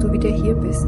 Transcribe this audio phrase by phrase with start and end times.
[0.00, 0.86] du wieder hier bist.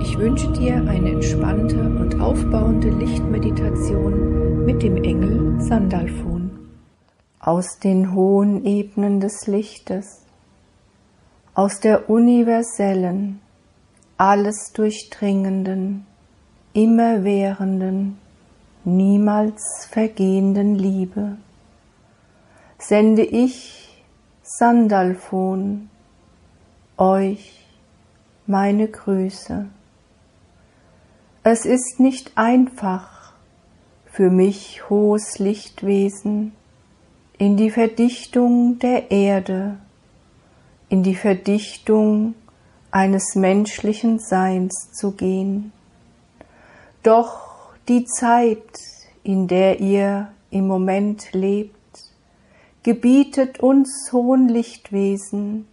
[0.00, 6.50] Ich wünsche dir eine entspannte und aufbauende Lichtmeditation mit dem Engel Sandalfon.
[7.40, 10.22] Aus den hohen Ebenen des Lichtes,
[11.54, 13.40] aus der universellen,
[14.16, 16.04] alles durchdringenden,
[16.72, 18.18] immerwährenden,
[18.84, 21.36] niemals vergehenden Liebe,
[22.78, 24.04] sende ich
[24.42, 25.90] Sandalfon
[26.96, 27.57] euch
[28.48, 29.66] meine Grüße.
[31.42, 33.34] Es ist nicht einfach
[34.06, 36.52] für mich, hohes Lichtwesen,
[37.36, 39.76] in die Verdichtung der Erde,
[40.88, 42.34] in die Verdichtung
[42.90, 45.72] eines menschlichen Seins zu gehen.
[47.02, 48.80] Doch die Zeit,
[49.22, 51.76] in der ihr im Moment lebt,
[52.82, 55.68] gebietet uns hohen Lichtwesen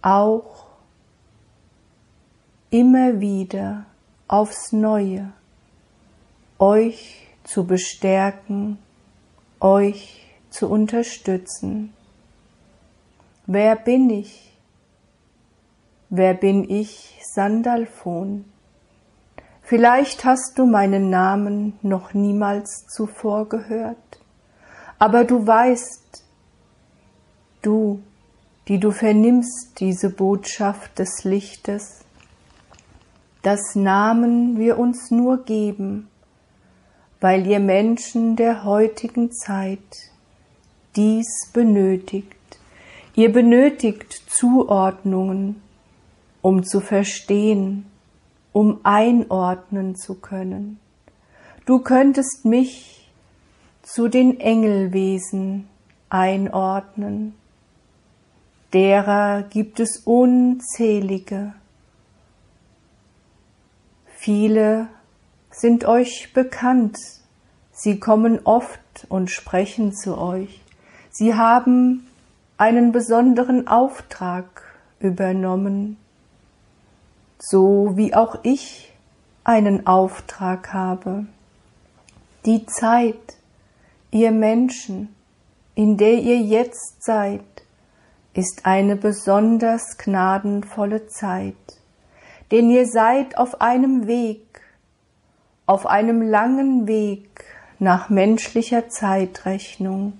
[0.00, 0.57] auch
[2.70, 3.86] immer wieder
[4.26, 5.32] aufs Neue
[6.58, 8.78] euch zu bestärken,
[9.60, 11.92] euch zu unterstützen.
[13.46, 14.52] Wer bin ich?
[16.10, 18.44] Wer bin ich, Sandalfon?
[19.62, 23.96] Vielleicht hast du meinen Namen noch niemals zuvor gehört,
[24.98, 26.24] aber du weißt,
[27.62, 28.02] du,
[28.68, 32.04] die du vernimmst diese Botschaft des Lichtes,
[33.48, 36.10] dass Namen wir uns nur geben,
[37.18, 40.10] weil ihr Menschen der heutigen Zeit
[40.96, 42.36] dies benötigt.
[43.14, 45.62] Ihr benötigt Zuordnungen,
[46.42, 47.86] um zu verstehen,
[48.52, 50.78] um einordnen zu können.
[51.64, 53.10] Du könntest mich
[53.80, 55.70] zu den Engelwesen
[56.10, 57.32] einordnen,
[58.74, 61.54] derer gibt es unzählige.
[64.20, 64.88] Viele
[65.48, 66.98] sind euch bekannt,
[67.70, 70.60] sie kommen oft und sprechen zu euch.
[71.08, 72.08] Sie haben
[72.56, 74.64] einen besonderen Auftrag
[74.98, 75.98] übernommen,
[77.38, 78.92] so wie auch ich
[79.44, 81.26] einen Auftrag habe.
[82.44, 83.36] Die Zeit,
[84.10, 85.14] ihr Menschen,
[85.76, 87.44] in der ihr jetzt seid,
[88.34, 91.54] ist eine besonders gnadenvolle Zeit,
[92.50, 94.60] denn ihr seid auf einem Weg,
[95.66, 97.44] auf einem langen Weg
[97.78, 100.18] nach menschlicher Zeitrechnung,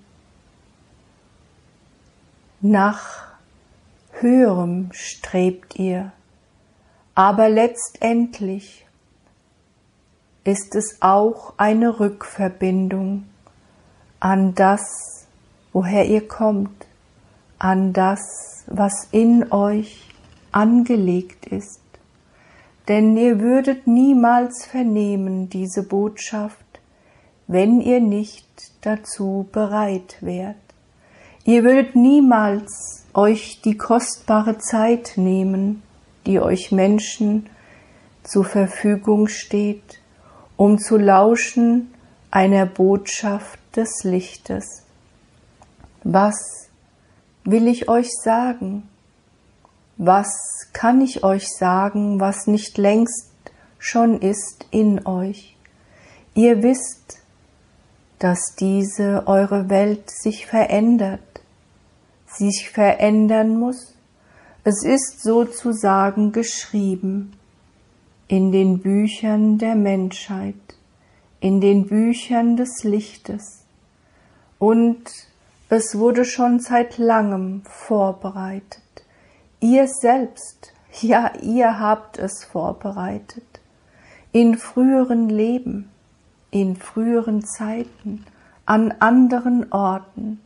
[2.60, 3.28] nach
[4.12, 6.12] höherem strebt ihr,
[7.14, 8.86] aber letztendlich
[10.44, 13.24] ist es auch eine Rückverbindung
[14.20, 15.26] an das,
[15.72, 16.86] woher ihr kommt,
[17.58, 20.08] an das, was in euch
[20.52, 21.80] angelegt ist.
[22.88, 26.64] Denn ihr würdet niemals vernehmen diese Botschaft,
[27.46, 28.48] wenn ihr nicht
[28.80, 30.56] dazu bereit wärt.
[31.44, 35.82] Ihr würdet niemals euch die kostbare Zeit nehmen,
[36.26, 37.48] die euch Menschen
[38.22, 40.00] zur Verfügung steht,
[40.56, 41.92] um zu lauschen
[42.30, 44.84] einer Botschaft des Lichtes.
[46.04, 46.68] Was
[47.44, 48.88] will ich euch sagen?
[50.00, 50.28] Was
[50.72, 53.32] kann ich euch sagen, was nicht längst
[53.80, 55.56] schon ist in euch?
[56.34, 57.18] Ihr wisst,
[58.20, 61.42] dass diese eure Welt sich verändert,
[62.28, 63.96] sich verändern muss.
[64.62, 67.32] Es ist sozusagen geschrieben
[68.28, 70.54] in den Büchern der Menschheit,
[71.40, 73.64] in den Büchern des Lichtes.
[74.60, 75.10] Und
[75.70, 78.82] es wurde schon seit langem vorbereitet.
[79.60, 83.44] Ihr selbst, ja, ihr habt es vorbereitet.
[84.32, 85.90] In früheren Leben,
[86.50, 88.24] in früheren Zeiten,
[88.66, 90.40] an anderen Orten.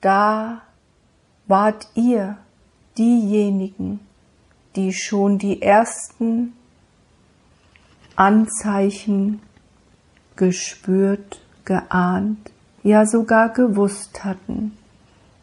[0.00, 0.62] Da
[1.46, 2.36] wart ihr
[2.98, 4.00] diejenigen,
[4.76, 6.54] die schon die ersten
[8.16, 9.40] Anzeichen
[10.36, 12.50] gespürt, geahnt,
[12.82, 14.76] ja sogar gewusst hatten.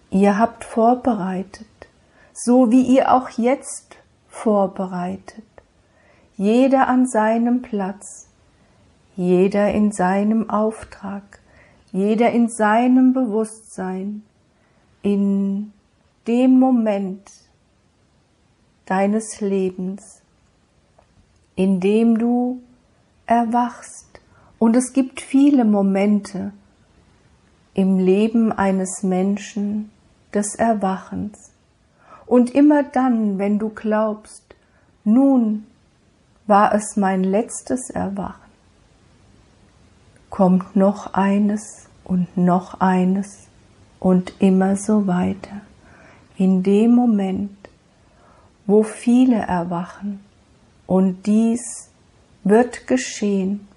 [0.10, 1.68] Ihr habt vorbereitet,
[2.39, 3.98] so wie ihr auch jetzt
[4.28, 5.44] vorbereitet.
[6.38, 8.28] Jeder an seinem Platz,
[9.16, 11.39] jeder in seinem Auftrag,
[11.92, 14.22] jeder in seinem Bewusstsein,
[15.01, 15.74] in
[16.28, 17.28] dem Moment
[18.86, 20.22] deines Lebens,
[21.56, 22.62] in dem du
[23.25, 24.22] erwachst.
[24.60, 26.54] Und es gibt viele Momente,
[27.74, 29.92] im Leben eines Menschen
[30.33, 31.51] des Erwachens.
[32.27, 34.44] Und immer dann, wenn du glaubst,
[35.03, 35.65] nun
[36.45, 38.51] war es mein letztes Erwachen,
[40.29, 43.47] kommt noch eines und noch eines
[44.00, 45.62] und immer so weiter.
[46.38, 47.57] In dem Moment,
[48.65, 50.19] wo viele erwachen
[50.85, 51.89] und dies
[52.44, 53.68] wird geschehen,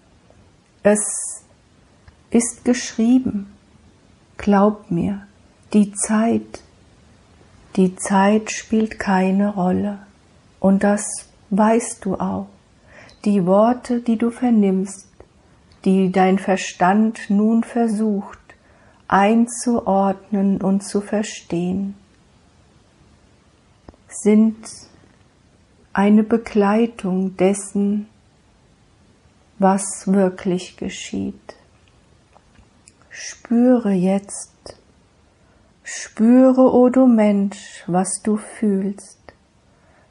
[0.82, 1.00] es
[2.30, 3.52] ist geschrieben,
[4.36, 5.26] glaub mir,
[5.72, 6.62] die Zeit,
[7.76, 9.98] die Zeit spielt keine Rolle
[10.58, 11.04] und das
[11.50, 12.48] weißt du auch.
[13.24, 15.08] Die Worte, die du vernimmst,
[15.84, 18.38] die dein Verstand nun versucht
[19.08, 21.96] einzuordnen und zu verstehen,
[24.08, 24.56] sind
[25.92, 28.08] eine Begleitung dessen,
[29.58, 31.56] was wirklich geschieht.
[33.10, 34.79] Spüre jetzt,
[35.92, 39.18] spüre, o oh du Mensch, was du fühlst.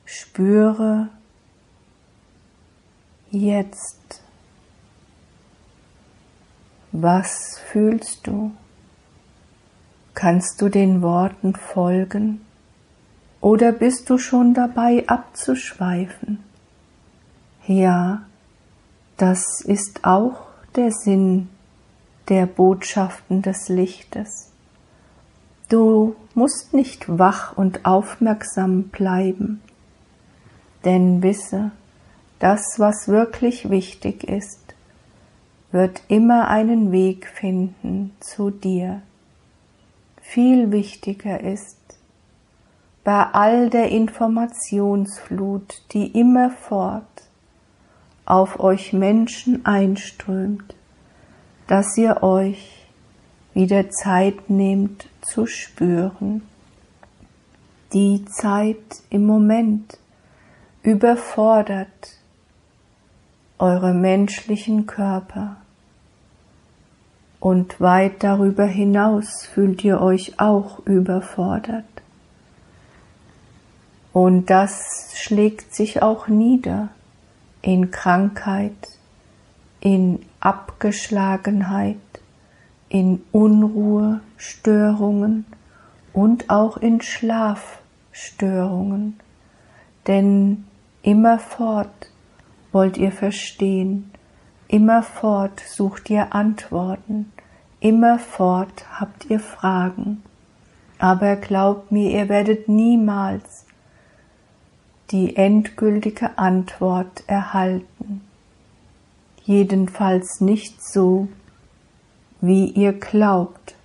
[0.06, 1.10] Spüre
[3.32, 4.22] jetzt.
[6.92, 8.52] Was fühlst du?
[10.14, 12.42] Kannst du den Worten folgen?
[13.40, 16.44] Oder bist du schon dabei abzuschweifen?
[17.68, 18.24] Ja,
[19.16, 21.50] das ist auch der Sinn
[22.28, 24.50] der Botschaften des Lichtes.
[25.70, 29.62] Du musst nicht wach und aufmerksam bleiben,
[30.84, 31.70] denn wisse,
[32.40, 34.74] das, was wirklich wichtig ist,
[35.72, 39.04] wird immer einen Weg finden zu dir.
[40.22, 41.78] Viel wichtiger ist,
[43.04, 47.04] bei all der Informationsflut, die immerfort
[48.26, 50.76] auf euch Menschen einströmt,
[51.68, 52.88] dass ihr euch
[53.54, 56.42] wieder Zeit nehmt zu spüren.
[57.94, 59.98] Die Zeit im Moment
[60.84, 62.18] überfordert
[63.58, 65.58] eure menschlichen Körper
[67.40, 71.86] und weit darüber hinaus fühlt ihr euch auch überfordert.
[74.12, 76.90] Und das schlägt sich auch nieder
[77.62, 78.74] in Krankheit,
[79.80, 81.98] in Abgeschlagenheit,
[82.90, 85.46] in Unruhe, Störungen
[86.12, 89.20] und auch in Schlafstörungen.
[90.08, 90.66] Denn
[91.04, 92.10] immerfort
[92.72, 94.10] wollt ihr verstehen,
[94.68, 97.32] immerfort sucht ihr Antworten,
[97.80, 100.24] immerfort habt ihr Fragen.
[100.98, 103.66] Aber glaubt mir, ihr werdet niemals
[105.12, 108.22] die endgültige Antwort erhalten.
[109.44, 111.28] Jedenfalls nicht so,
[112.42, 113.76] wie ihr glaubt.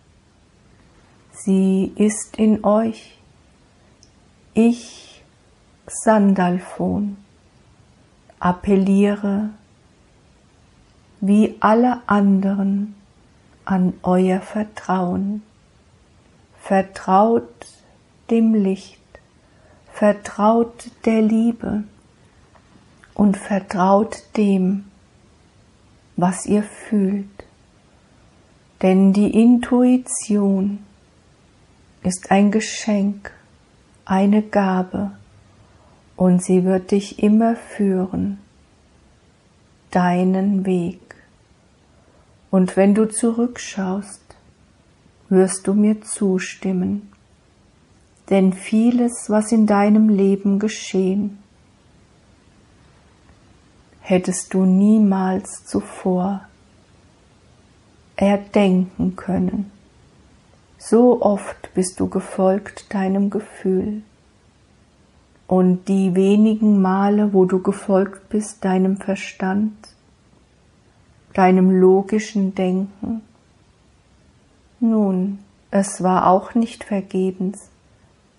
[1.32, 3.18] Sie ist in euch.
[4.54, 5.22] Ich,
[5.86, 7.16] Sandalphon,
[8.38, 9.50] appelliere
[11.20, 12.94] wie alle anderen
[13.64, 15.42] an euer Vertrauen.
[16.60, 17.66] Vertraut
[18.30, 19.00] dem Licht
[19.94, 21.84] vertraut der Liebe
[23.14, 24.86] und vertraut dem,
[26.16, 27.33] was ihr fühlt.
[28.84, 30.78] Denn die Intuition
[32.04, 33.32] ist ein Geschenk,
[34.04, 35.10] eine Gabe
[36.14, 38.38] und sie wird dich immer führen,
[39.90, 41.00] deinen Weg.
[42.52, 44.22] Und wenn du zurückschaust,
[45.28, 47.10] wirst du mir zustimmen
[48.30, 51.38] denn vieles, was in deinem Leben geschehen,
[54.00, 56.42] hättest du niemals zuvor
[58.16, 59.70] erdenken können.
[60.78, 64.02] So oft bist du gefolgt deinem Gefühl.
[65.46, 69.74] Und die wenigen Male, wo du gefolgt bist deinem Verstand,
[71.32, 73.22] deinem logischen Denken,
[74.80, 75.38] nun,
[75.70, 77.68] es war auch nicht vergebens,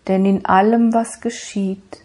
[0.08, 2.04] denn in allem, was geschieht,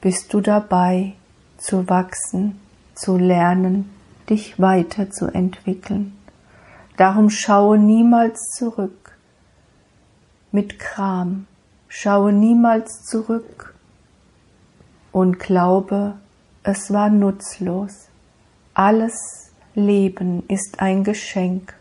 [0.00, 1.14] bist du dabei
[1.56, 2.58] zu wachsen,
[2.94, 3.90] zu lernen,
[4.28, 6.16] dich weiterzuentwickeln.
[7.00, 9.16] Darum schaue niemals zurück.
[10.52, 11.46] Mit Kram,
[11.88, 13.74] schaue niemals zurück
[15.10, 16.18] und glaube,
[16.62, 18.08] es war nutzlos.
[18.74, 21.74] Alles Leben ist ein Geschenk.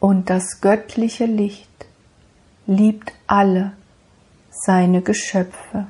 [0.00, 1.86] Und das göttliche Licht
[2.66, 3.74] liebt alle
[4.50, 5.86] seine Geschöpfe,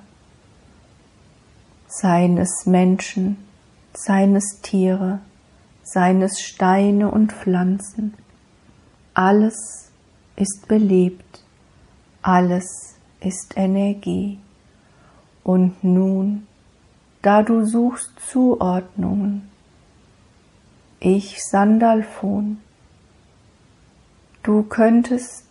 [1.87, 3.39] seines Menschen,
[3.95, 5.21] seines Tiere,
[5.93, 8.15] seines Steine und Pflanzen.
[9.15, 9.91] Alles
[10.37, 11.43] ist belebt,
[12.23, 14.39] alles ist Energie.
[15.43, 16.47] Und nun,
[17.23, 19.49] da du suchst Zuordnungen,
[21.01, 22.59] ich Sandalfon,
[24.43, 25.47] du könntest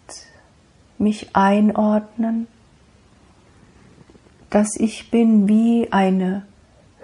[0.98, 2.48] mich einordnen,
[4.50, 6.46] dass ich bin wie eine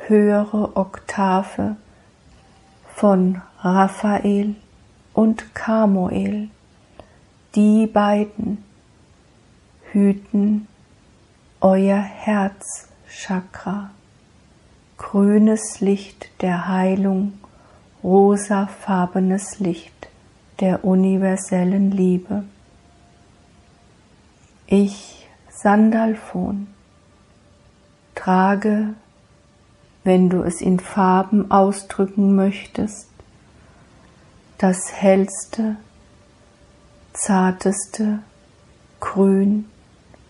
[0.07, 1.77] höhere Oktave
[2.95, 4.55] von Raphael
[5.13, 6.49] und Kamuel.
[7.55, 8.63] Die beiden
[9.91, 10.67] hüten
[11.61, 13.91] euer Herzchakra,
[14.97, 17.33] grünes Licht der Heilung,
[18.03, 20.09] rosafarbenes Licht
[20.59, 22.43] der universellen Liebe.
[24.67, 26.67] Ich, Sandalfon,
[28.15, 28.95] trage,
[30.03, 33.07] wenn du es in Farben ausdrücken möchtest,
[34.57, 35.77] das hellste,
[37.13, 38.19] zarteste
[38.99, 39.65] Grün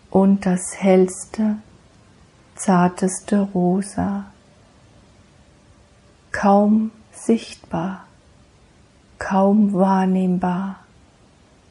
[0.09, 1.57] und das hellste,
[2.55, 4.25] zarteste Rosa,
[6.31, 8.05] kaum sichtbar,
[9.19, 10.79] kaum wahrnehmbar,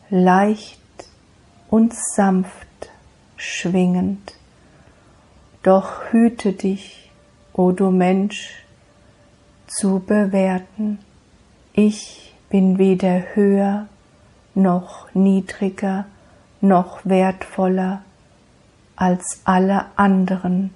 [0.08, 0.80] leicht
[1.68, 2.90] und sanft
[3.36, 4.34] schwingend.
[5.62, 7.01] Doch hüte dich,
[7.54, 8.62] o du Mensch,
[9.66, 10.98] zu bewerten.
[11.72, 13.88] Ich bin weder höher
[14.54, 16.04] noch niedriger
[16.60, 18.02] noch wertvoller
[18.96, 20.70] als alle anderen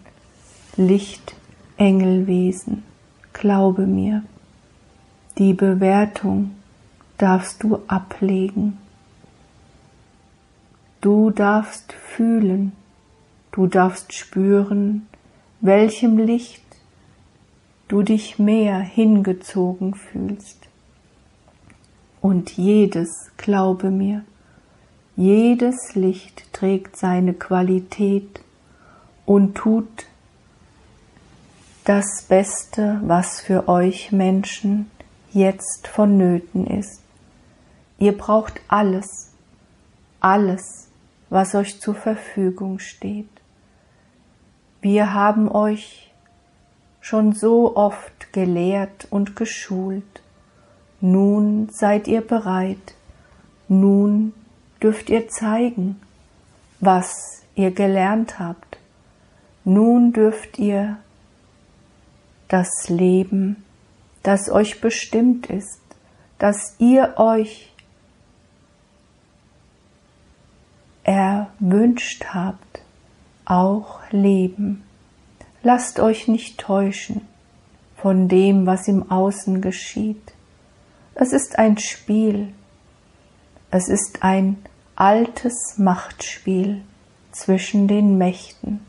[0.76, 2.82] Lichtengelwesen.
[3.32, 4.22] Glaube mir,
[5.38, 6.56] die Bewertung
[7.18, 8.78] darfst du ablegen.
[11.00, 12.72] Du darfst fühlen,
[13.52, 15.06] du darfst spüren,
[15.60, 16.65] welchem Licht
[17.88, 20.68] du dich mehr hingezogen fühlst.
[22.20, 24.24] Und jedes, glaube mir,
[25.16, 28.40] jedes Licht trägt seine Qualität
[29.24, 30.06] und tut
[31.84, 34.90] das Beste, was für euch Menschen
[35.32, 37.00] jetzt vonnöten ist.
[37.98, 39.32] Ihr braucht alles,
[40.20, 40.88] alles,
[41.30, 43.28] was euch zur Verfügung steht.
[44.80, 46.05] Wir haben euch
[47.06, 50.22] schon so oft gelehrt und geschult.
[51.00, 52.94] Nun seid ihr bereit,
[53.68, 54.32] nun
[54.82, 56.00] dürft ihr zeigen,
[56.80, 58.78] was ihr gelernt habt.
[59.62, 60.96] Nun dürft ihr
[62.48, 63.64] das Leben,
[64.24, 65.82] das euch bestimmt ist,
[66.40, 67.72] das ihr euch
[71.04, 72.82] erwünscht habt,
[73.44, 74.85] auch leben.
[75.62, 77.22] Lasst euch nicht täuschen
[77.96, 80.32] von dem, was im Außen geschieht.
[81.14, 82.52] Es ist ein Spiel,
[83.70, 84.58] es ist ein
[84.94, 86.82] altes Machtspiel
[87.32, 88.80] zwischen den Mächten.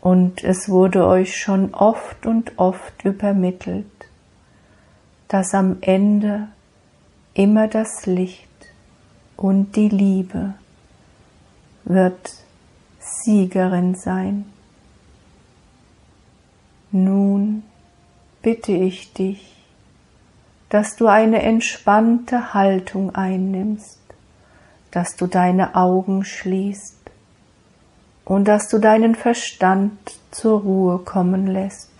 [0.00, 3.86] Und es wurde euch schon oft und oft übermittelt,
[5.28, 6.48] dass am Ende
[7.32, 8.48] immer das Licht
[9.36, 10.54] und die Liebe
[11.84, 12.34] wird
[12.98, 14.53] Siegerin sein.
[16.96, 17.64] Nun
[18.40, 19.52] bitte ich dich,
[20.68, 23.98] dass du eine entspannte Haltung einnimmst,
[24.92, 27.10] dass du deine Augen schließt
[28.24, 29.98] und dass du deinen Verstand
[30.30, 31.90] zur Ruhe kommen lässt.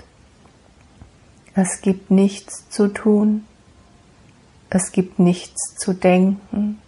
[1.57, 3.45] Es gibt nichts zu tun,
[4.71, 6.79] es gibt nichts zu denken,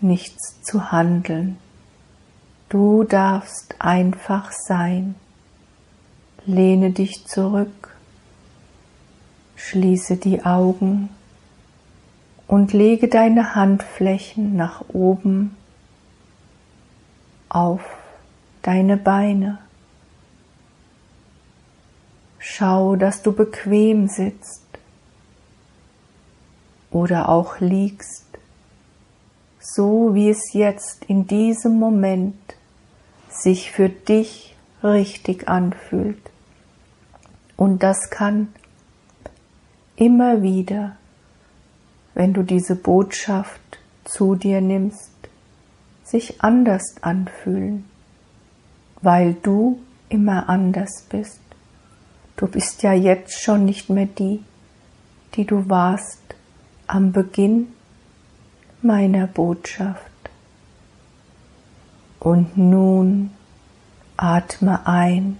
[0.00, 1.56] nichts zu handeln.
[2.68, 5.16] Du darfst einfach sein.
[6.46, 7.94] Lehne dich zurück
[9.66, 11.08] Schließe die Augen
[12.46, 15.56] und lege deine Handflächen nach oben
[17.48, 17.80] auf
[18.62, 19.58] deine Beine.
[22.38, 24.66] Schau, dass du bequem sitzt
[26.90, 28.26] oder auch liegst,
[29.58, 32.36] so wie es jetzt in diesem Moment
[33.30, 36.33] sich für dich richtig anfühlt.
[37.56, 38.48] Und das kann
[39.96, 40.96] immer wieder,
[42.14, 43.60] wenn du diese Botschaft
[44.04, 45.10] zu dir nimmst,
[46.02, 47.84] sich anders anfühlen,
[49.00, 51.40] weil du immer anders bist.
[52.36, 54.42] Du bist ja jetzt schon nicht mehr die,
[55.34, 56.20] die du warst
[56.86, 57.68] am Beginn
[58.82, 60.02] meiner Botschaft.
[62.20, 63.30] Und nun
[64.16, 65.38] atme ein,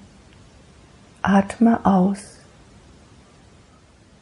[1.24, 2.34] atme aus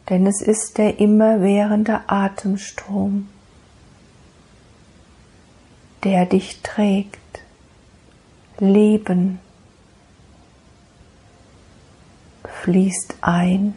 [0.08, 3.28] denn es ist der immerwährende Atemstrom,
[6.04, 7.18] der dich trägt
[8.58, 9.38] Leben
[12.62, 13.74] fließt ein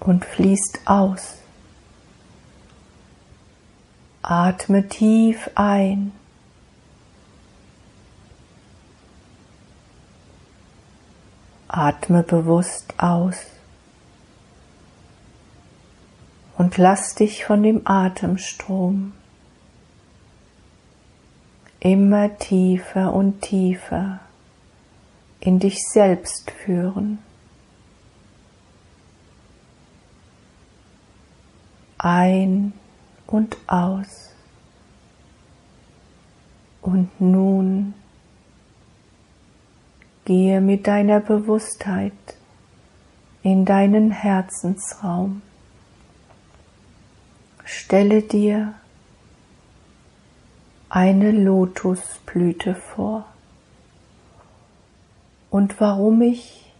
[0.00, 1.38] und fließt aus.
[4.22, 6.12] Atme tief ein.
[11.76, 13.46] Atme bewusst aus
[16.56, 19.12] und lass dich von dem Atemstrom
[21.80, 24.20] immer tiefer und tiefer
[25.40, 27.18] in dich selbst führen.
[31.98, 32.72] Ein
[33.26, 34.30] und aus.
[36.82, 37.94] Und nun
[40.24, 42.12] gehe mit deiner Bewusstheit
[43.42, 45.42] in deinen Herzensraum.
[47.64, 48.74] Stelle dir
[50.88, 53.26] eine Lotusblüte vor.
[55.50, 56.72] Und warum ich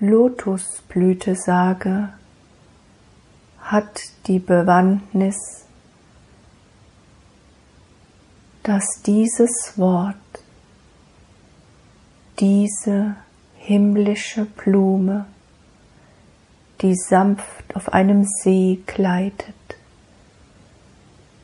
[0.00, 2.08] Lotusblüte sage,
[3.60, 5.66] hat die Bewandtnis,
[8.62, 10.16] dass dieses Wort,
[12.40, 13.16] diese
[13.56, 15.26] himmlische Blume,
[16.80, 19.54] die sanft auf einem See gleitet,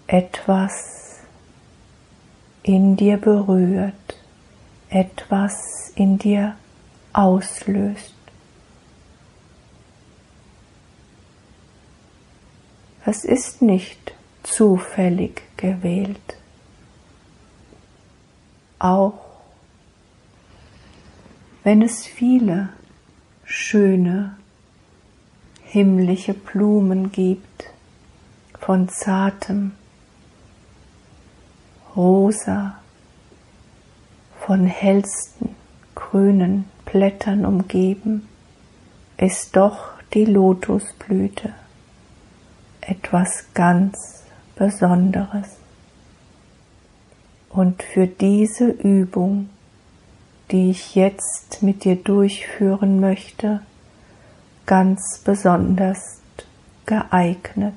[0.07, 1.21] etwas
[2.63, 3.93] in dir berührt,
[4.89, 6.57] etwas in dir
[7.13, 8.15] auslöst.
[13.05, 16.19] Es ist nicht zufällig gewählt.
[18.79, 19.26] Auch
[21.67, 22.69] wenn es viele
[23.45, 24.37] schöne
[25.65, 27.65] himmlische Blumen gibt
[28.61, 29.73] von zartem,
[31.97, 32.79] rosa,
[34.39, 35.57] von hellsten
[35.97, 38.29] grünen Blättern umgeben,
[39.17, 41.53] ist doch die Lotusblüte
[42.81, 44.23] etwas ganz
[44.55, 45.57] Besonderes.
[47.51, 49.49] Und für diese Übung,
[50.51, 53.63] die ich jetzt mit dir durchführen möchte,
[54.65, 56.21] ganz besonders
[56.85, 57.75] geeignet.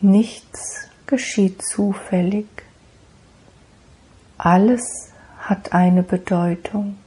[0.00, 2.46] Nichts geschieht zufällig.
[4.38, 6.98] Alles hat eine Bedeutung.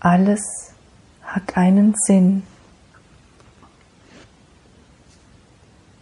[0.00, 0.42] Alles
[1.22, 2.42] hat einen Sinn.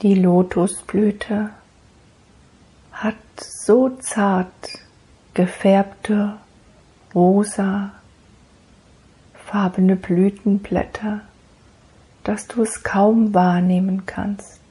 [0.03, 1.51] Die Lotusblüte
[2.93, 4.86] hat so zart
[5.37, 6.39] gefärbte
[7.15, 7.93] rosa
[9.35, 11.21] farbene Blütenblätter,
[12.25, 14.63] dass du es kaum wahrnehmen kannst.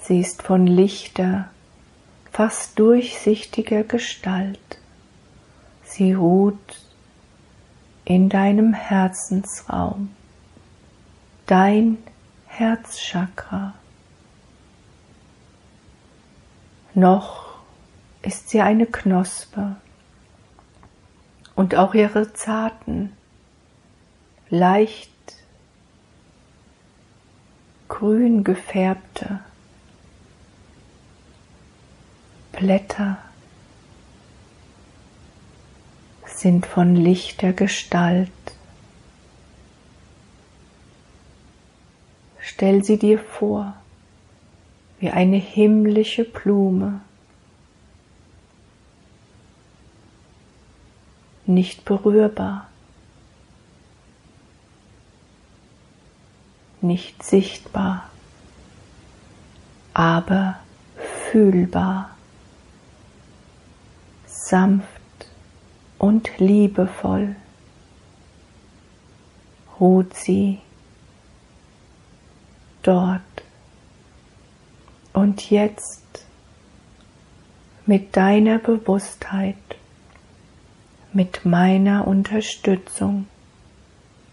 [0.00, 1.48] Sie ist von lichter,
[2.30, 4.78] fast durchsichtiger Gestalt.
[5.82, 6.80] Sie ruht
[8.04, 10.10] in deinem Herzensraum,
[11.46, 11.98] dein
[12.46, 13.74] Herzchakra.
[16.94, 17.43] Noch
[18.24, 19.76] ist sie eine Knospe
[21.54, 23.12] und auch ihre zarten,
[24.48, 25.10] leicht
[27.88, 29.40] grün gefärbte
[32.52, 33.18] Blätter
[36.26, 38.30] sind von lichter Gestalt.
[42.40, 43.74] Stell sie dir vor
[44.98, 47.00] wie eine himmlische Blume,
[51.46, 52.68] nicht berührbar.
[56.84, 58.10] nicht sichtbar,
[59.94, 60.60] aber
[61.30, 62.10] fühlbar,
[64.26, 64.88] sanft
[65.98, 67.34] und liebevoll
[69.80, 70.60] ruht sie
[72.82, 73.22] dort
[75.12, 76.26] und jetzt
[77.86, 79.56] mit deiner Bewusstheit,
[81.14, 83.26] mit meiner Unterstützung,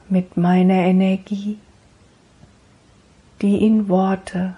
[0.10, 1.58] mit meiner Energie
[3.42, 4.56] die in Worte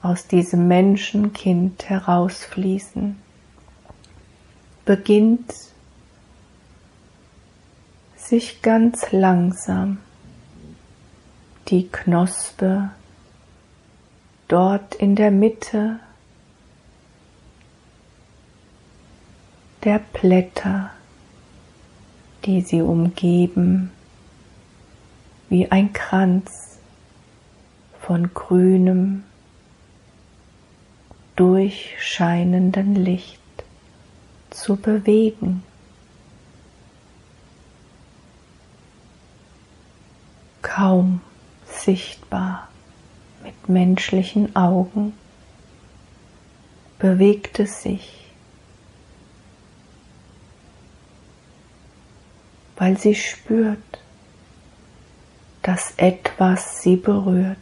[0.00, 3.16] aus diesem Menschenkind herausfließen,
[4.84, 5.52] beginnt
[8.16, 9.98] sich ganz langsam
[11.68, 12.90] die Knospe
[14.46, 15.98] dort in der Mitte
[19.88, 20.90] der Blätter,
[22.44, 23.90] die sie umgeben,
[25.48, 26.78] wie ein Kranz
[27.98, 29.24] von grünem,
[31.36, 33.40] durchscheinenden Licht
[34.50, 35.62] zu bewegen.
[40.60, 41.22] Kaum
[41.64, 42.68] sichtbar
[43.42, 45.14] mit menschlichen Augen
[46.98, 48.27] bewegt es sich,
[52.78, 53.78] weil sie spürt,
[55.62, 57.58] dass etwas sie berührt.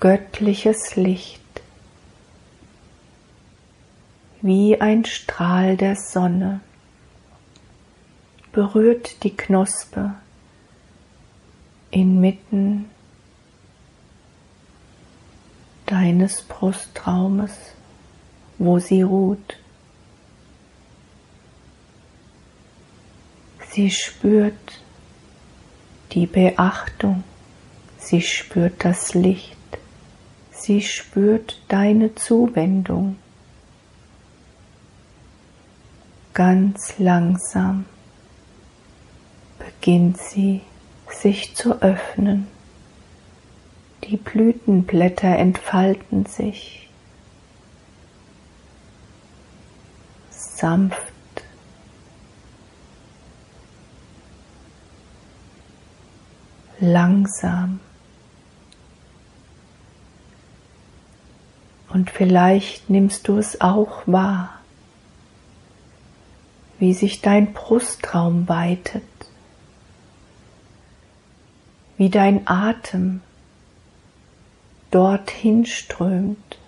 [0.00, 1.40] Göttliches Licht,
[4.42, 6.60] wie ein Strahl der Sonne,
[8.52, 10.14] berührt die Knospe
[11.92, 12.90] inmitten
[15.86, 17.52] deines Brustraumes,
[18.58, 19.58] wo sie ruht.
[23.72, 24.80] Sie spürt
[26.10, 27.22] die Beachtung,
[27.98, 29.56] sie spürt das Licht,
[30.50, 33.16] sie spürt deine Zuwendung.
[36.34, 37.84] Ganz langsam
[39.60, 40.62] beginnt sie
[41.08, 42.48] sich zu öffnen.
[44.02, 46.88] Die Blütenblätter entfalten sich
[50.30, 51.09] sanft.
[56.80, 57.80] Langsam.
[61.90, 64.60] Und vielleicht nimmst du es auch wahr,
[66.78, 69.02] wie sich dein Brustraum weitet,
[71.98, 73.20] wie dein Atem
[74.90, 76.58] dorthin strömt.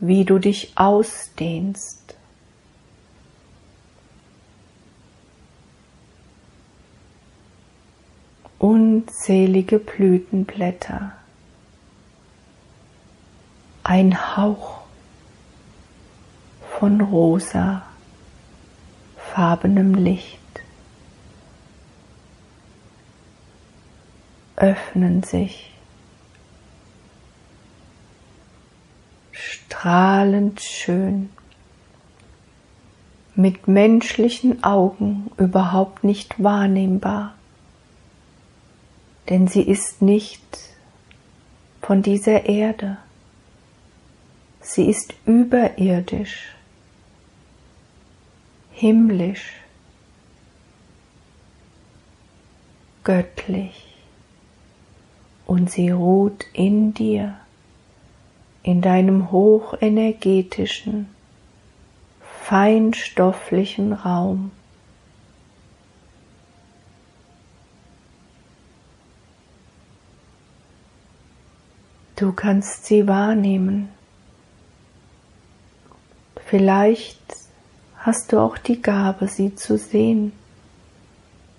[0.00, 2.01] Wie du dich ausdehnst.
[8.62, 11.10] Unzählige Blütenblätter.
[13.82, 14.82] Ein Hauch
[16.78, 17.82] von rosa
[19.34, 20.38] farbenem Licht.
[24.54, 25.72] öffnen sich.
[29.32, 31.30] Strahlend schön,
[33.34, 37.34] mit menschlichen Augen überhaupt nicht wahrnehmbar,
[39.32, 40.42] denn sie ist nicht
[41.80, 42.98] von dieser Erde,
[44.60, 46.54] sie ist überirdisch,
[48.72, 49.54] himmlisch,
[53.04, 53.96] göttlich
[55.46, 57.38] und sie ruht in dir,
[58.62, 61.08] in deinem hochenergetischen,
[62.42, 64.50] feinstofflichen Raum.
[72.16, 73.88] Du kannst sie wahrnehmen.
[76.46, 77.20] Vielleicht
[77.96, 80.32] hast du auch die Gabe, sie zu sehen,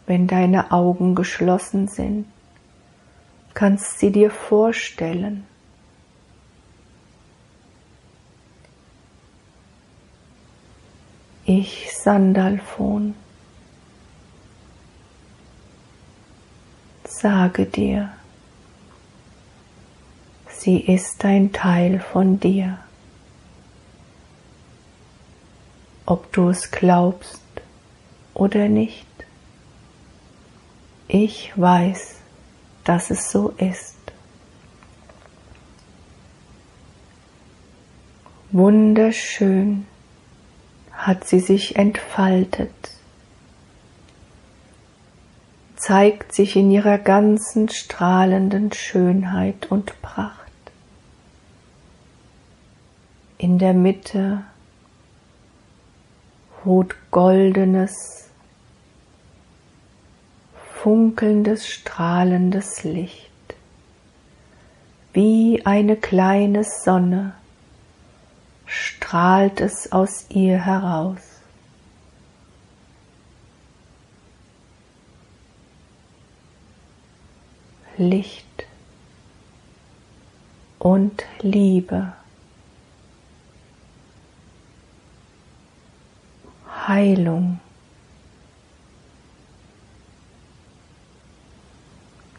[0.05, 2.25] wenn deine Augen geschlossen sind
[3.53, 5.45] kannst sie dir vorstellen.
[11.45, 13.15] Ich Sandalfon
[17.05, 18.11] sage dir,
[20.63, 22.78] sie ist ein Teil von dir.
[26.06, 27.41] Ob du es glaubst
[28.34, 29.06] oder nicht,
[31.10, 32.15] ich weiß,
[32.86, 33.97] dass es so ist.
[38.52, 39.86] Wunderschön
[40.93, 42.71] hat sie sich entfaltet,
[45.76, 50.42] zeigt sich in ihrer ganzen strahlenden Schönheit und Pracht.
[53.43, 54.41] In der Mitte
[56.63, 58.29] ruht goldenes
[60.82, 63.34] funkelndes, strahlendes Licht,
[65.12, 67.34] wie eine kleine Sonne
[68.65, 71.19] strahlt es aus ihr heraus.
[77.97, 78.63] Licht
[80.79, 82.13] und Liebe.
[86.87, 87.59] Heilung.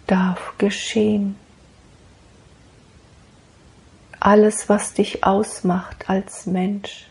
[0.07, 1.37] darf geschehen.
[4.21, 7.07] Alles, was dich ausmacht als Mensch,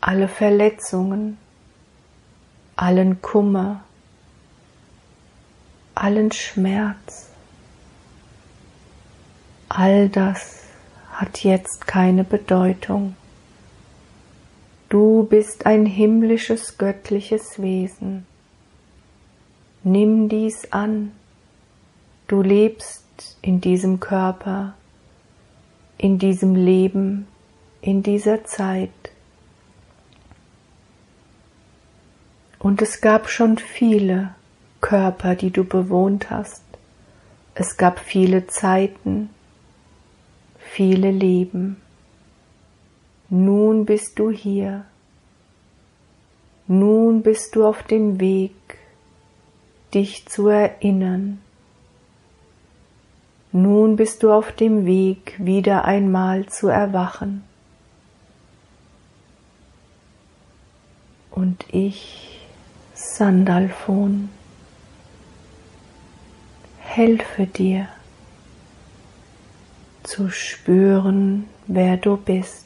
[0.00, 1.38] alle Verletzungen,
[2.76, 3.80] allen Kummer,
[5.94, 7.30] allen Schmerz.
[9.68, 10.60] All das
[11.12, 13.16] hat jetzt keine Bedeutung.
[14.88, 18.24] Du bist ein himmlisches, göttliches Wesen.
[19.82, 21.12] Nimm dies an.
[22.28, 24.74] Du lebst in diesem Körper,
[25.98, 27.26] in diesem Leben,
[27.80, 28.90] in dieser Zeit.
[32.58, 34.34] Und es gab schon viele
[34.80, 36.62] Körper, die du bewohnt hast.
[37.54, 39.30] Es gab viele Zeiten,
[40.58, 41.80] viele Leben.
[43.28, 44.84] Nun bist du hier.
[46.68, 48.54] Nun bist du auf dem Weg,
[49.94, 51.40] dich zu erinnern.
[53.52, 57.42] Nun bist du auf dem Weg, wieder einmal zu erwachen.
[61.30, 62.40] Und ich,
[62.94, 64.28] Sandalfon,
[66.80, 67.88] helfe dir
[70.02, 72.65] zu spüren, wer du bist.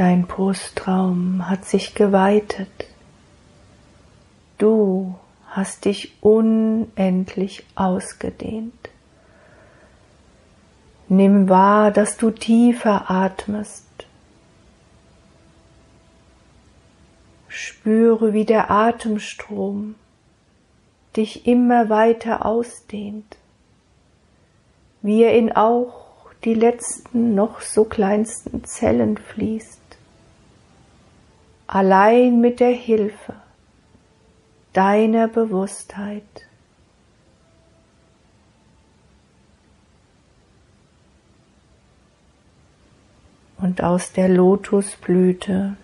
[0.00, 2.86] Dein Brustraum hat sich geweitet.
[4.56, 5.14] Du
[5.46, 8.88] hast dich unendlich ausgedehnt.
[11.10, 14.06] Nimm wahr, dass du tiefer atmest.
[17.48, 19.96] Spüre, wie der Atemstrom
[21.14, 23.36] dich immer weiter ausdehnt,
[25.02, 29.79] wie er in auch die letzten noch so kleinsten Zellen fließt,
[31.72, 33.34] allein mit der Hilfe
[34.72, 36.24] deiner Bewusstheit.
[43.58, 45.76] Und aus der Lotusblüte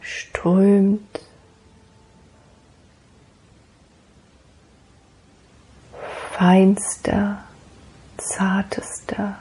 [0.00, 1.20] strömt
[6.32, 7.44] feinster,
[8.16, 9.38] zartester,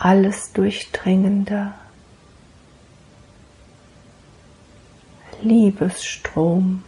[0.00, 1.74] alles durchdringender.
[5.42, 6.82] Liebesstrom,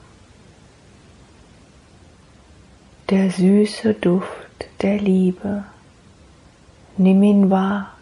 [3.10, 4.48] der süße Duft
[4.80, 5.64] der Liebe.
[6.96, 7.92] Nimm ihn wahr,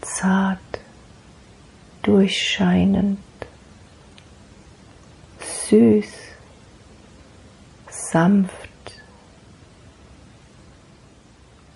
[0.00, 0.58] zart,
[2.02, 3.18] durchscheinend,
[5.68, 6.08] süß,
[7.90, 8.70] sanft,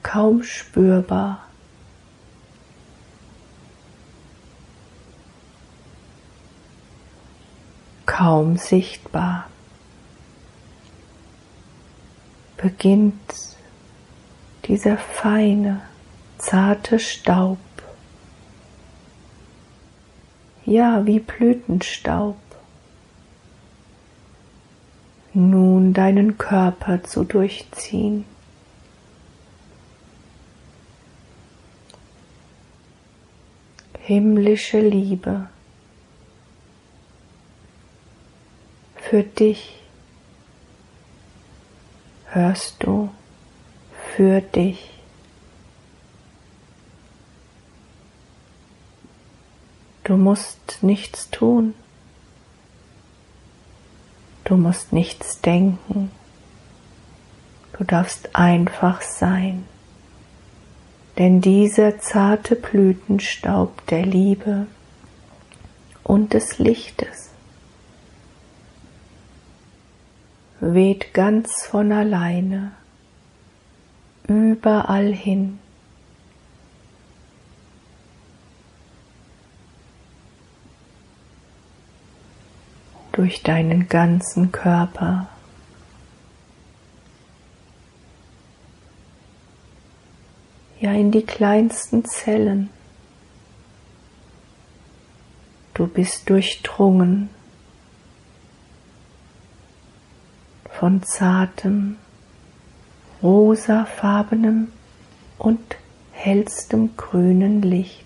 [0.03, 1.52] kaum spürbar.
[8.13, 9.47] Kaum sichtbar,
[12.59, 13.57] beginnt
[14.67, 15.81] dieser feine,
[16.37, 17.57] zarte Staub,
[20.67, 22.37] ja wie Blütenstaub,
[25.33, 28.27] nun deinen Körper zu durchziehen.
[34.01, 35.49] Himmlische Liebe
[39.13, 39.79] für dich.
[42.31, 43.11] Hörst du
[44.17, 44.89] für dich.
[50.05, 51.75] Du musst nichts tun.
[54.45, 56.11] Du musst nichts denken.
[57.77, 59.67] Du darfst einfach sein.
[61.19, 64.67] Denn dieser zarte Blütenstaub der Liebe
[66.03, 67.32] und des Lichtes
[70.63, 72.71] weht ganz von alleine
[74.29, 75.59] überall hin.
[83.11, 85.29] durch deinen ganzen Körper.
[90.81, 92.71] Ja, in die kleinsten Zellen.
[95.75, 97.29] Du bist durchdrungen
[100.79, 101.97] von zartem,
[103.23, 104.69] rosafarbenem
[105.39, 105.77] und
[106.13, 108.03] hellstem grünen Licht.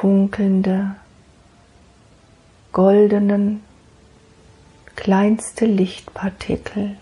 [0.00, 0.96] funkelnde,
[2.72, 3.62] goldenen,
[4.96, 6.96] kleinste Lichtpartikel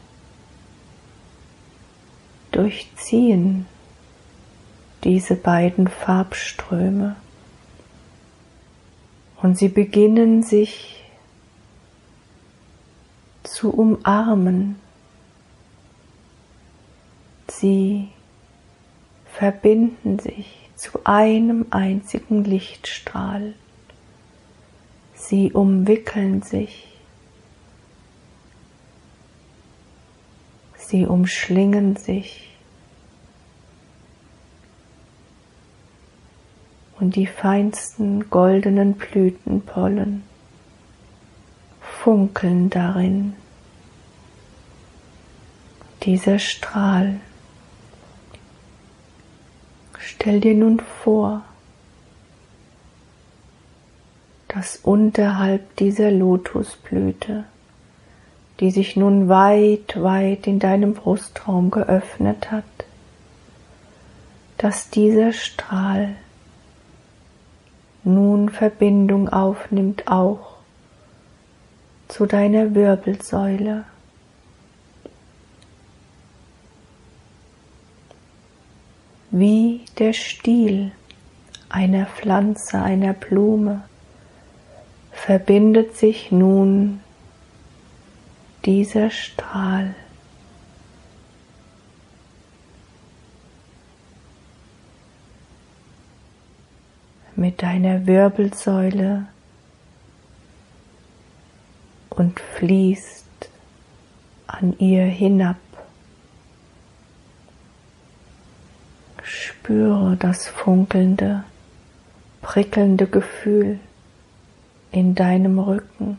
[2.51, 3.67] durchziehen
[5.09, 7.17] diese beiden Farbströme
[9.43, 11.03] und sie beginnen sich
[13.43, 14.77] zu umarmen
[17.61, 18.09] Sie
[19.25, 23.55] verbinden sich zu einem einzigen Lichtstrahl.
[25.15, 26.87] Sie umwickeln sich.
[30.77, 32.48] Sie umschlingen sich.
[37.01, 40.25] Und die feinsten goldenen Blütenpollen
[41.81, 43.35] funkeln darin.
[46.03, 47.21] Dieser Strahl.
[49.99, 51.43] Stell dir nun vor,
[54.49, 57.45] dass unterhalb dieser Lotusblüte,
[58.59, 62.65] die sich nun weit, weit in deinem Brustraum geöffnet hat,
[64.57, 66.17] dass dieser Strahl
[68.09, 70.57] nun Verbindung aufnimmt auch
[72.09, 73.85] zu deiner Wirbelsäule.
[79.31, 80.93] Wie der Stiel
[81.69, 83.83] einer Pflanze, einer Blume,
[85.13, 87.01] verbindet sich nun
[88.65, 89.95] dieser Strahl
[97.39, 99.27] mit deiner Wirbelsäule
[102.11, 103.49] und fließt
[104.49, 105.57] an ihr hinab.
[109.23, 111.45] Spüre das funkelnde,
[112.43, 113.79] prickelnde Gefühl
[114.91, 116.19] in deinem Rücken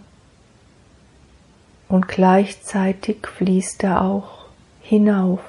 [1.90, 4.46] und gleichzeitig fließt er auch
[4.82, 5.42] hinauf.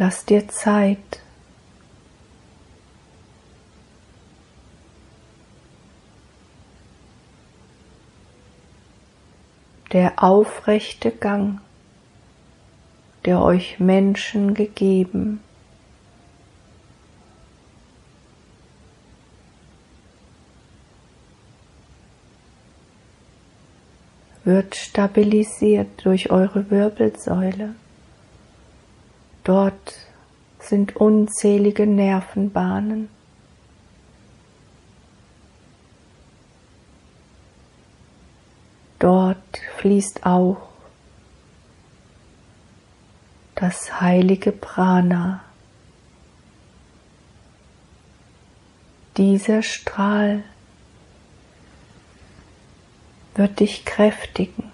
[0.00, 1.20] Lass dir Zeit.
[9.92, 11.60] Der aufrechte Gang,
[13.26, 15.40] der euch Menschen gegeben,
[24.44, 27.74] wird stabilisiert durch eure Wirbelsäule.
[29.50, 29.96] Dort
[30.60, 33.08] sind unzählige Nervenbahnen.
[39.00, 40.68] Dort fließt auch
[43.56, 45.42] das heilige Prana.
[49.16, 50.44] Dieser Strahl
[53.34, 54.70] wird dich kräftigen,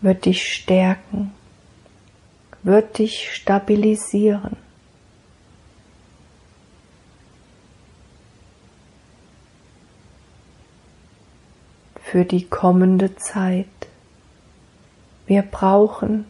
[0.00, 1.34] wird dich stärken
[2.64, 4.56] wird dich stabilisieren.
[12.02, 13.66] Für die kommende Zeit.
[15.26, 16.26] Wir brauchen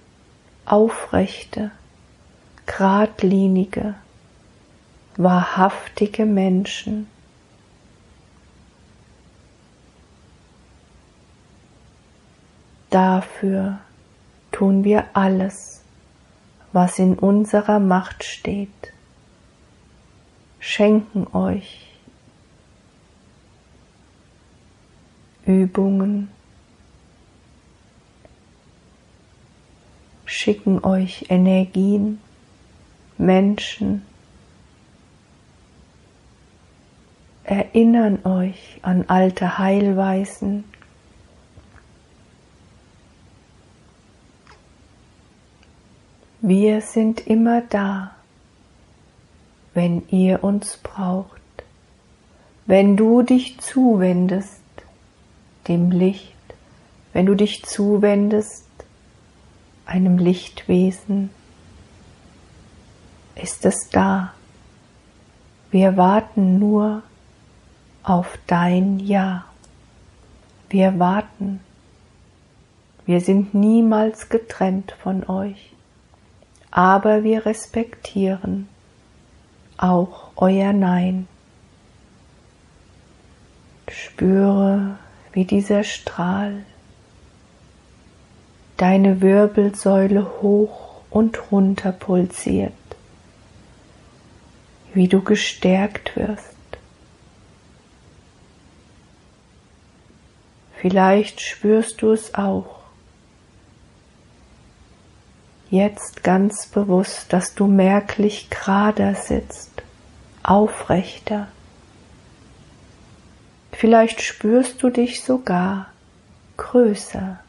[0.64, 1.70] aufrechte,
[2.66, 3.94] geradlinige,
[5.16, 7.08] wahrhaftige Menschen.
[12.90, 13.78] Dafür
[14.50, 15.83] tun wir alles
[16.74, 18.92] was in unserer Macht steht,
[20.58, 21.86] schenken euch
[25.46, 26.30] Übungen,
[30.24, 32.20] schicken euch Energien,
[33.18, 34.04] Menschen,
[37.44, 40.64] erinnern euch an alte Heilweisen,
[46.46, 48.10] Wir sind immer da,
[49.72, 51.40] wenn ihr uns braucht,
[52.66, 54.60] wenn du dich zuwendest
[55.68, 56.36] dem Licht,
[57.14, 58.66] wenn du dich zuwendest
[59.86, 61.30] einem Lichtwesen,
[63.42, 64.34] ist es da.
[65.70, 67.02] Wir warten nur
[68.02, 69.46] auf dein Ja.
[70.68, 71.60] Wir warten.
[73.06, 75.73] Wir sind niemals getrennt von euch
[76.74, 78.68] aber wir respektieren
[79.76, 81.28] auch euer Nein.
[83.88, 84.98] Spüre,
[85.32, 86.64] wie dieser Strahl
[88.76, 92.72] deine Wirbelsäule hoch und runter pulsiert,
[94.94, 96.56] wie du gestärkt wirst.
[100.76, 102.83] Vielleicht spürst du es auch,
[105.74, 109.82] jetzt ganz bewusst, dass du merklich gerader sitzt,
[110.42, 111.48] aufrechter.
[113.72, 115.88] Vielleicht spürst du dich sogar
[116.56, 117.40] größer,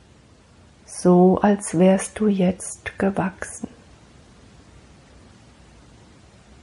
[0.86, 3.70] so als wärst du jetzt gewachsen.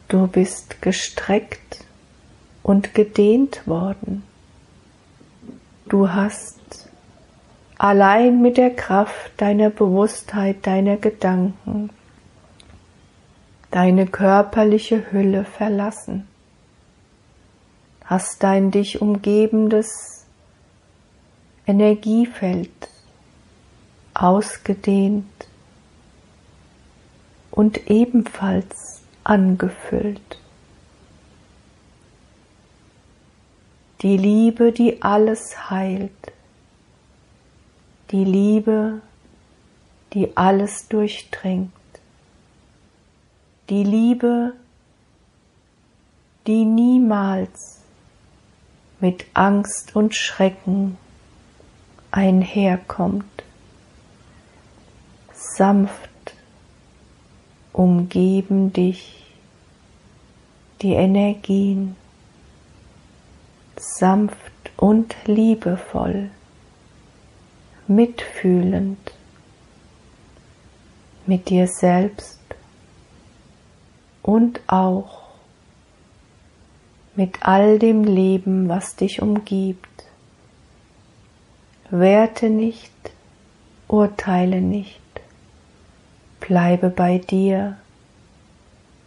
[0.09, 1.85] Du bist gestreckt
[2.63, 4.25] und gedehnt worden.
[5.89, 6.62] Du hast
[7.83, 11.91] allein mit der Kraft deiner Bewusstheit, deiner Gedanken,
[13.73, 16.29] deine körperliche Hülle verlassen,
[18.05, 20.25] hast dein dich umgebendes
[21.67, 22.71] Energiefeld
[24.15, 25.49] ausgedehnt
[27.51, 30.39] und ebenfalls angefüllt.
[34.03, 36.32] Die Liebe, die alles heilt.
[38.13, 39.01] Die Liebe,
[40.13, 41.73] die alles durchdringt.
[43.71, 44.53] Die Liebe,
[46.47, 47.81] die niemals
[49.01, 50.99] mit Angst und Schrecken
[52.11, 53.25] einherkommt.
[55.33, 56.11] Sanft
[57.73, 59.23] umgeben dich
[60.83, 61.97] die Energien
[63.77, 66.31] sanft und liebevoll,
[67.95, 68.99] mitfühlend
[71.27, 72.41] mit dir selbst
[74.23, 75.23] und auch
[77.15, 79.89] mit all dem Leben, was dich umgibt.
[81.91, 82.93] Werte nicht,
[83.89, 85.01] urteile nicht,
[86.41, 87.77] Bleibe bei dir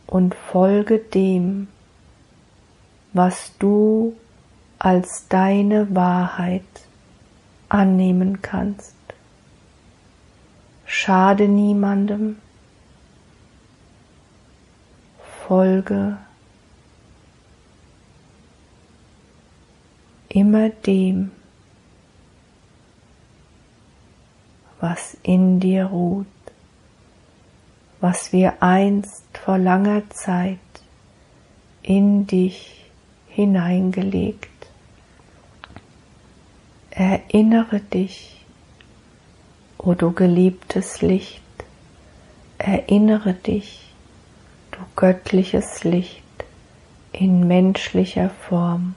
[0.07, 1.67] und folge dem,
[3.11, 4.15] was du
[4.77, 6.63] als deine Wahrheit
[7.69, 8.95] annehmen kannst.
[10.85, 12.37] Schade niemandem,
[15.47, 16.17] folge
[20.29, 21.31] immer dem,
[24.79, 26.27] was in dir ruht
[28.05, 30.59] was wir einst vor langer Zeit
[31.81, 32.85] in dich
[33.29, 34.54] hineingelegt.
[36.97, 38.45] Erinnere dich,
[39.77, 41.41] o du geliebtes Licht,
[42.57, 43.93] erinnere dich,
[44.71, 46.23] du göttliches Licht
[47.11, 48.95] in menschlicher Form.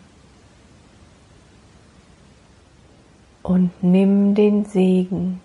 [3.43, 5.41] Und nimm den Segen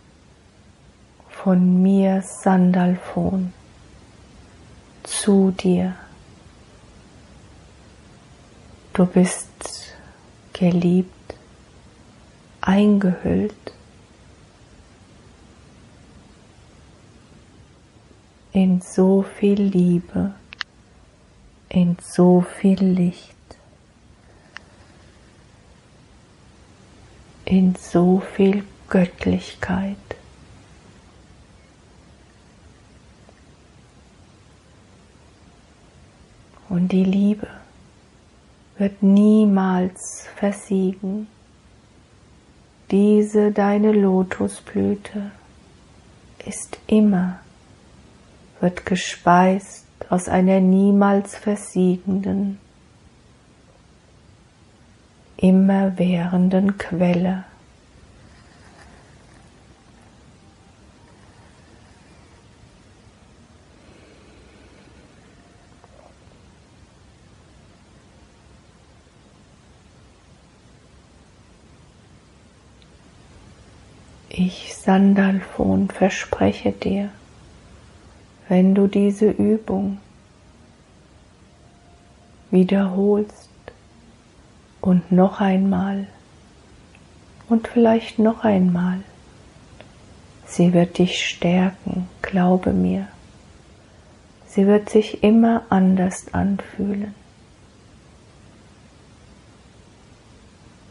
[1.29, 3.51] von mir Sandalphon
[5.01, 5.95] zu dir.
[8.93, 9.95] Du bist
[10.53, 11.12] geliebt,
[12.65, 13.73] eingehüllt
[18.53, 20.33] in so viel Liebe,
[21.69, 23.35] in so viel Licht,
[27.45, 29.97] in so viel Göttlichkeit.
[36.69, 37.47] Und die Liebe
[38.77, 41.27] wird niemals versiegen.
[42.93, 45.31] Diese deine Lotusblüte
[46.45, 47.39] ist immer,
[48.59, 52.59] wird gespeist aus einer niemals versiegenden,
[55.37, 57.45] immerwährenden Quelle.
[74.45, 77.11] Ich, Sandalphon, verspreche dir,
[78.49, 79.99] wenn du diese Übung
[82.51, 83.49] wiederholst
[84.81, 86.07] und noch einmal
[87.47, 88.99] und vielleicht noch einmal,
[90.45, 93.07] sie wird dich stärken, glaube mir.
[94.47, 97.15] Sie wird sich immer anders anfühlen.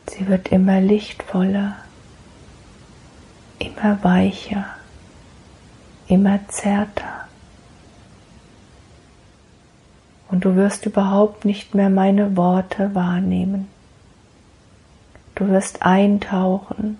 [0.08, 1.76] Sie wird immer lichtvoller,
[3.62, 4.66] immer weicher,
[6.08, 7.28] immer zärter.
[10.28, 13.68] Und du wirst überhaupt nicht mehr meine Worte wahrnehmen.
[15.34, 16.98] Du wirst eintauchen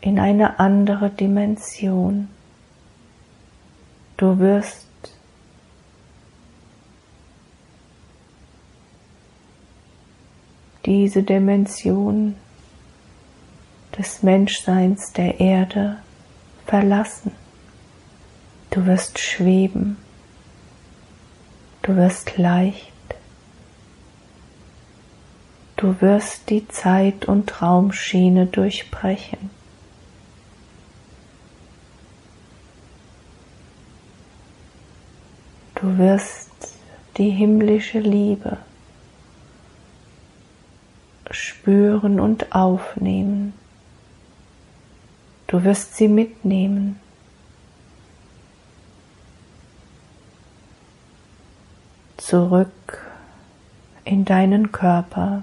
[0.00, 2.28] in eine andere Dimension.
[4.16, 4.86] Du wirst
[10.84, 12.36] diese Dimension
[13.98, 15.98] des Menschseins der Erde
[16.66, 17.32] verlassen.
[18.70, 19.98] Du wirst schweben,
[21.82, 22.92] du wirst leicht,
[25.76, 29.50] du wirst die Zeit- und Raumschiene durchbrechen.
[35.74, 36.50] Du wirst
[37.16, 38.56] die himmlische Liebe
[41.30, 43.52] spüren und aufnehmen.
[45.52, 46.98] Du wirst sie mitnehmen.
[52.16, 53.02] Zurück
[54.02, 55.42] in deinen Körper.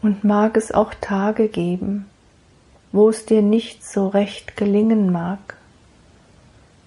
[0.00, 2.08] Und mag es auch Tage geben,
[2.92, 5.56] wo es dir nicht so recht gelingen mag.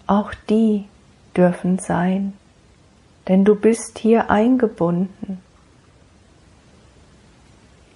[0.08, 0.86] Auch die
[1.36, 2.38] dürfen sein,
[3.28, 5.42] denn du bist hier eingebunden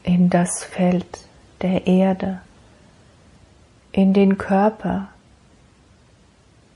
[0.08, 1.28] in das Feld
[1.62, 2.40] der Erde,
[3.92, 5.10] in den Körper,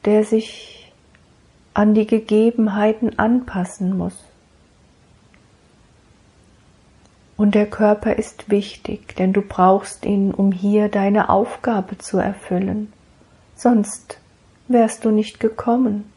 [0.03, 0.91] der sich
[1.73, 4.17] an die Gegebenheiten anpassen muss.
[7.37, 12.91] Und der Körper ist wichtig, denn du brauchst ihn, um hier deine Aufgabe zu erfüllen.
[13.55, 14.19] Sonst
[14.67, 16.11] wärst du nicht gekommen.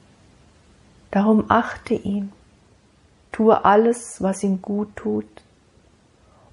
[1.13, 2.33] Darum achte ihn,
[3.31, 5.44] tue alles, was ihm gut tut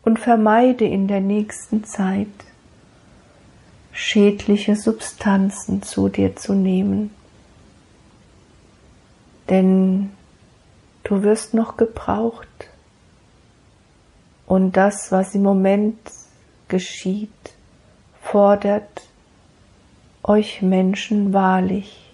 [0.04, 2.28] und vermeide in der nächsten Zeit
[3.92, 7.12] schädliche Substanzen zu dir zu nehmen,
[9.50, 10.12] denn
[11.04, 12.48] du wirst noch gebraucht.
[14.48, 15.98] Und das, was im Moment
[16.68, 17.30] geschieht,
[18.22, 19.08] fordert
[20.24, 22.14] euch Menschen wahrlich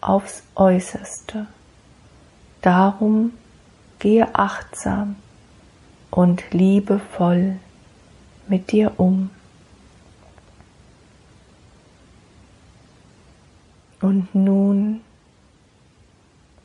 [0.00, 1.46] aufs äußerste.
[2.60, 3.32] Darum
[3.98, 5.16] gehe achtsam
[6.12, 7.56] und liebevoll
[8.46, 9.30] mit dir um.
[14.00, 15.00] Und nun,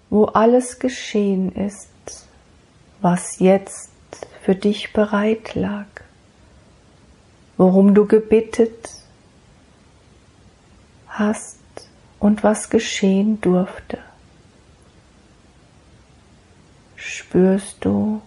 [0.10, 1.90] wo alles geschehen ist,
[3.00, 3.92] was jetzt
[4.42, 5.86] für dich bereit lag,
[7.56, 8.90] worum du gebittet
[11.08, 11.60] hast
[12.20, 14.00] und was geschehen durfte,
[16.96, 18.22] spürst du,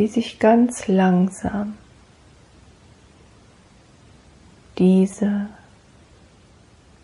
[0.00, 1.76] wie sich ganz langsam
[4.78, 5.48] diese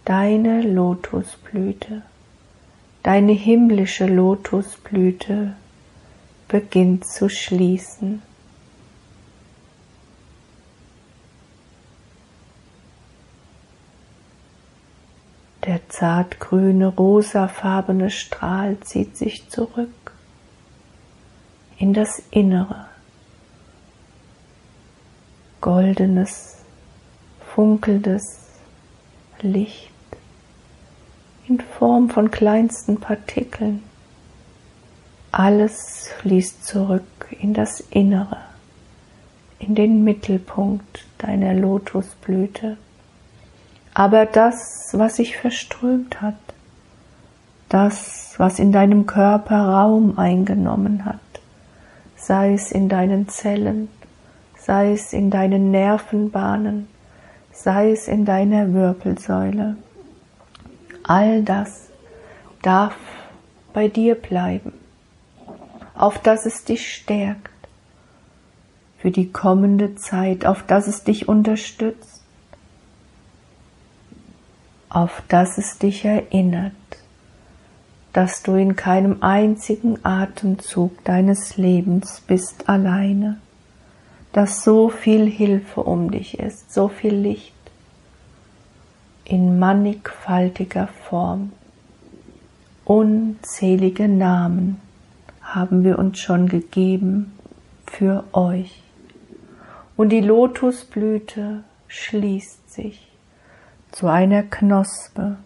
[0.07, 2.01] deine Lotusblüte,
[3.03, 5.55] deine himmlische Lotusblüte
[6.49, 8.23] beginnt zu schließen.
[15.67, 19.91] Der zartgrüne, rosafarbene Strahl zieht sich zurück
[21.79, 22.86] in das Innere.
[25.67, 26.59] Goldenes,
[27.53, 28.39] funkelndes
[29.43, 29.91] Licht
[31.49, 33.83] in Form von kleinsten Partikeln.
[35.33, 37.03] Alles fließt zurück
[37.41, 38.39] in das Innere,
[39.59, 42.77] in den Mittelpunkt deiner Lotusblüte.
[43.93, 46.39] Aber das, was sich verströmt hat,
[47.69, 51.19] das, was in deinem Körper Raum eingenommen hat,
[52.15, 53.89] sei es in deinen Zellen,
[54.67, 56.89] sei es in deinen Nervenbahnen,
[57.53, 59.77] sei es in deiner Wirbelsäule.
[61.05, 61.89] All das
[62.63, 62.97] darf
[63.73, 64.73] bei dir bleiben,
[65.95, 67.53] auf dass es dich stärkt
[68.99, 72.25] für die kommende Zeit, auf dass es dich unterstützt,
[74.89, 76.73] auf dass es dich erinnert,
[78.13, 83.39] dass du in keinem einzigen Atemzug deines Lebens bist alleine,
[84.37, 87.55] dass so viel Hilfe um dich ist, so viel Licht
[89.25, 91.53] in mannigfaltiger Form.
[92.85, 94.79] Unzählige Namen
[95.41, 97.33] haben wir uns schon gegeben
[97.87, 98.83] für euch.
[99.97, 103.11] Und die Lotusblüte schließt sich
[103.91, 105.39] zu einer Knospe,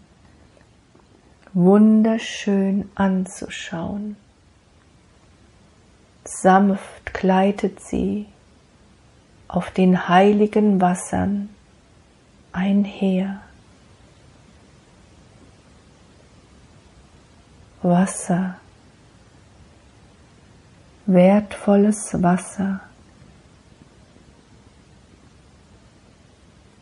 [1.53, 4.17] wunderschön anzuschauen.
[6.25, 8.27] Sanft gleitet sie
[9.53, 11.49] auf den heiligen Wassern
[12.53, 13.41] einher.
[17.83, 18.61] Wasser,
[21.07, 22.81] wertvolles Wasser,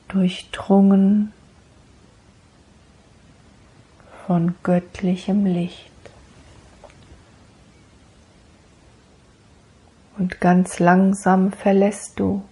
[0.08, 1.32] durchdrungen
[4.26, 5.90] von göttlichem Licht.
[10.18, 12.42] Und ganz langsam verlässt du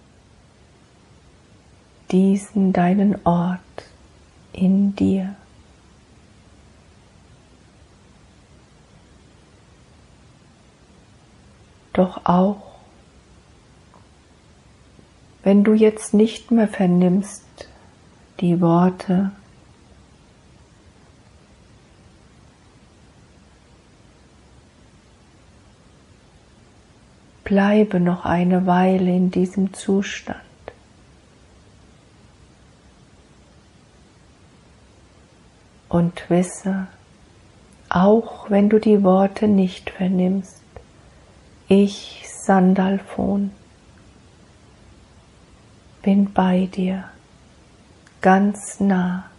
[2.11, 3.61] diesen deinen Ort
[4.52, 5.34] in dir.
[11.92, 12.76] Doch auch,
[15.42, 17.44] wenn du jetzt nicht mehr vernimmst,
[18.40, 19.32] die Worte
[27.46, 30.45] Bleibe noch eine Weile in diesem Zustand.
[35.97, 36.88] Und wisse,
[37.88, 40.61] auch wenn du die Worte nicht vernimmst,
[41.68, 43.51] ich, Sandalfon,
[46.03, 47.05] bin bei dir,
[48.20, 49.30] ganz nah.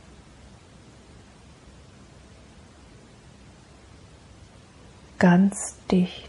[5.20, 6.28] Ganz dicht.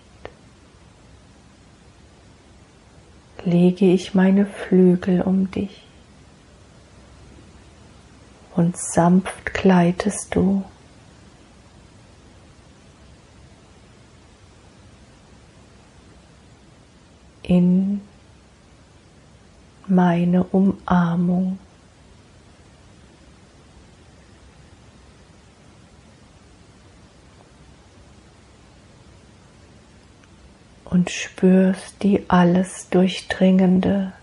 [3.44, 5.87] lege ich meine Flügel um dich
[8.58, 10.64] und sanft gleitest du
[17.42, 18.00] in
[19.86, 21.60] meine Umarmung.
[30.84, 34.14] und spürst die alles durchdringende,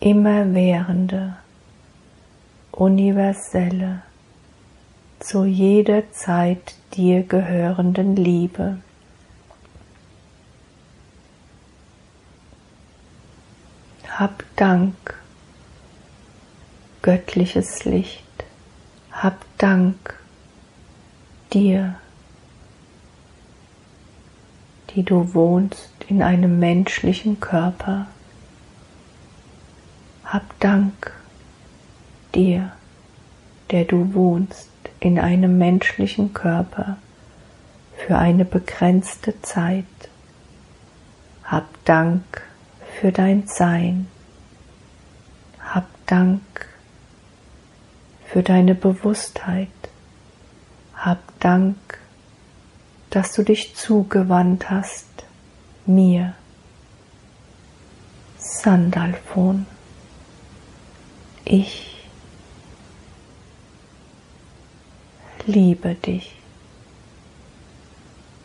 [0.00, 1.36] immerwährende,
[2.72, 4.02] universelle,
[5.18, 8.78] zu jeder Zeit dir gehörenden Liebe.
[14.08, 15.18] Hab Dank,
[17.02, 18.24] göttliches Licht,
[19.12, 20.18] hab Dank
[21.52, 21.96] dir
[24.94, 28.06] die du wohnst in einem menschlichen Körper.
[30.24, 31.12] Hab Dank
[32.40, 32.72] dir,
[33.70, 36.96] der du wohnst in einem menschlichen Körper
[37.96, 39.84] für eine begrenzte Zeit.
[41.44, 42.22] Hab Dank
[43.00, 44.06] für dein Sein.
[45.60, 46.40] Hab Dank
[48.26, 49.68] für deine Bewusstheit.
[50.94, 51.76] Hab Dank
[53.10, 55.08] dass du dich zugewandt hast
[55.84, 56.34] mir.
[58.38, 59.66] Sandalfon.
[61.44, 61.89] Ich
[65.50, 66.32] liebe dich,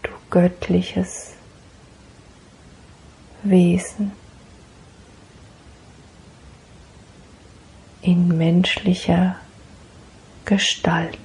[0.02, 1.34] du göttliches
[3.44, 4.12] Wesen
[8.02, 9.36] in menschlicher
[10.46, 11.25] Gestalt.